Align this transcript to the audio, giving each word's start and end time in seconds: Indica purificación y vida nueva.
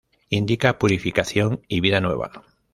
Indica 0.31 0.79
purificación 0.79 1.61
y 1.67 1.79
vida 1.79 2.01
nueva. 2.01 2.31